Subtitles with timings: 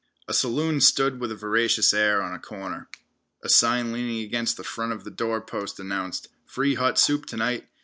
[0.27, 2.89] A saloon stood with a voracious air on a corner.
[3.43, 7.37] A sign leaning against the front of the door post announced "Free hot soup to
[7.37, 7.69] night!"